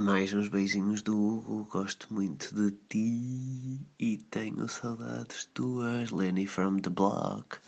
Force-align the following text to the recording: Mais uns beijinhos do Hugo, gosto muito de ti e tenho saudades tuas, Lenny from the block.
Mais 0.00 0.32
uns 0.32 0.48
beijinhos 0.48 1.02
do 1.02 1.14
Hugo, 1.14 1.66
gosto 1.66 2.10
muito 2.10 2.54
de 2.54 2.70
ti 2.88 3.86
e 3.98 4.16
tenho 4.30 4.66
saudades 4.66 5.44
tuas, 5.52 6.10
Lenny 6.10 6.46
from 6.46 6.80
the 6.80 6.88
block. 6.88 7.58